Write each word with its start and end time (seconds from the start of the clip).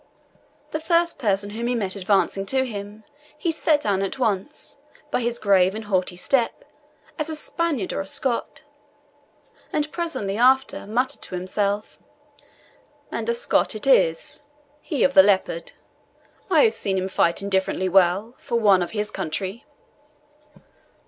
The 0.71 0.79
first 0.79 1.19
person 1.19 1.51
whom 1.51 1.67
he 1.67 1.75
met 1.75 1.95
advancing 1.95 2.43
to 2.47 2.65
him 2.65 3.03
he 3.37 3.51
set 3.51 3.81
down 3.81 4.01
at 4.01 4.17
once, 4.17 4.79
by 5.11 5.21
his 5.21 5.37
grave 5.37 5.75
and 5.75 5.83
haughty 5.83 6.15
step, 6.15 6.65
as 7.19 7.29
a 7.29 7.35
Spaniard 7.35 7.93
or 7.93 8.01
a 8.01 8.05
Scot; 8.07 8.63
and 9.71 9.91
presently 9.91 10.37
after 10.37 10.87
muttered 10.87 11.21
to 11.21 11.35
himself, 11.35 11.99
"And 13.11 13.29
a 13.29 13.35
Scot 13.35 13.75
it 13.75 13.85
is 13.85 14.41
he 14.81 15.03
of 15.03 15.13
the 15.13 15.21
Leopard. 15.21 15.73
I 16.49 16.63
have 16.63 16.73
seen 16.73 16.97
him 16.97 17.07
fight 17.07 17.43
indifferently 17.43 17.87
well, 17.87 18.33
for 18.39 18.55
one 18.59 18.81
of 18.81 18.93
his 18.93 19.11
country." 19.11 19.65